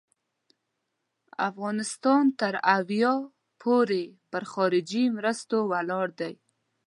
افغانستان 1.49 2.23
تر 2.39 2.53
اویا 2.77 3.13
پوري 3.61 4.05
پر 4.31 4.43
خارجي 4.51 5.03
مرستو 5.17 5.57
ولاړ 5.71 6.07
دی. 6.19 6.33